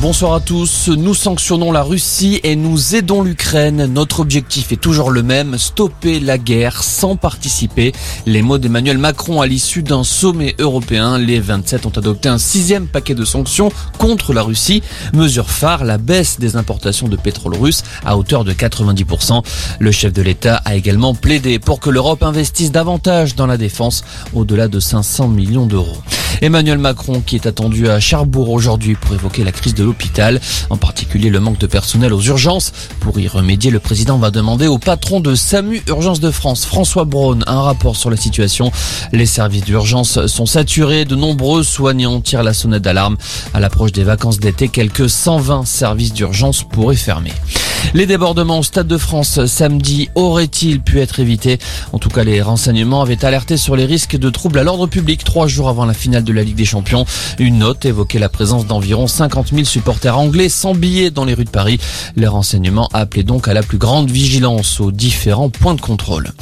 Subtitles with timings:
[0.00, 0.88] Bonsoir à tous.
[0.88, 3.84] Nous sanctionnons la Russie et nous aidons l'Ukraine.
[3.84, 7.92] Notre objectif est toujours le même, stopper la guerre sans participer.
[8.24, 11.18] Les mots d'Emmanuel Macron à l'issue d'un sommet européen.
[11.18, 14.82] Les 27 ont adopté un sixième paquet de sanctions contre la Russie.
[15.12, 19.44] Mesure phare, la baisse des importations de pétrole russe à hauteur de 90%.
[19.78, 24.02] Le chef de l'État a également plaidé pour que l'Europe investisse davantage dans la défense,
[24.32, 25.98] au-delà de 500 millions d'euros.
[26.40, 30.76] Emmanuel Macron qui est attendu à Cherbourg aujourd'hui pour évoquer la crise de l'hôpital, en
[30.76, 32.72] particulier le manque de personnel aux urgences.
[33.00, 37.04] Pour y remédier, le président va demander au patron de SAMU Urgence de France, François
[37.04, 38.72] Braun, un rapport sur la situation.
[39.12, 43.16] Les services d'urgence sont saturés, de nombreux soignants tirent la sonnette d'alarme.
[43.52, 47.32] À l'approche des vacances d'été, quelques 120 services d'urgence pourraient fermer.
[47.94, 51.58] Les débordements au Stade de France samedi auraient-ils pu être évités
[51.92, 55.24] En tout cas, les renseignements avaient alerté sur les risques de troubles à l'ordre public
[55.24, 57.04] trois jours avant la finale de la Ligue des Champions.
[57.38, 61.44] Une note évoquait la présence d'environ 50 000 supporters anglais sans billets dans les rues
[61.44, 61.78] de Paris.
[62.16, 66.32] Les renseignements appelaient donc à la plus grande vigilance aux différents points de contrôle.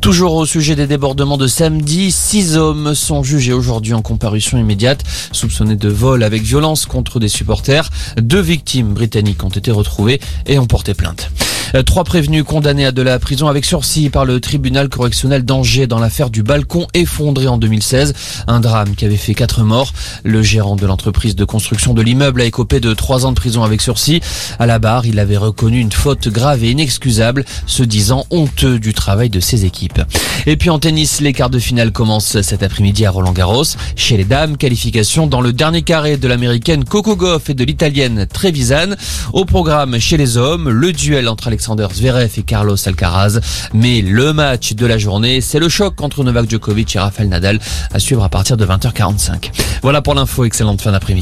[0.00, 5.02] Toujours au sujet des débordements de samedi, six hommes sont jugés aujourd'hui en comparution immédiate,
[5.32, 7.90] soupçonnés de vol avec violence contre des supporters.
[8.16, 11.30] Deux victimes britanniques ont été retrouvées et ont porté plainte.
[11.74, 15.86] Euh, trois prévenus condamnés à de la prison avec sursis par le tribunal correctionnel d'Angers
[15.86, 18.14] dans l'affaire du balcon effondré en 2016.
[18.46, 19.92] Un drame qui avait fait quatre morts.
[20.24, 23.62] Le gérant de l'entreprise de construction de l'immeuble a écopé de trois ans de prison
[23.62, 24.20] avec sursis.
[24.58, 28.94] À la barre, il avait reconnu une faute grave et inexcusable, se disant honteux du
[28.94, 30.00] travail de ses équipes.
[30.46, 33.64] Et puis en tennis, les quarts de finale commencent cet après-midi à Roland Garros.
[33.96, 38.26] Chez les dames, qualification dans le dernier carré de l'américaine Coco Goff et de l'italienne
[38.32, 38.94] Trevisan.
[39.32, 43.40] Au programme chez les hommes, le duel entre Alexander Zverev et Carlos Alcaraz.
[43.72, 47.58] Mais le match de la journée, c'est le choc entre Novak Djokovic et Rafael Nadal
[47.94, 49.50] à suivre à partir de 20h45.
[49.80, 51.14] Voilà pour l'info, excellente fin d'après-midi.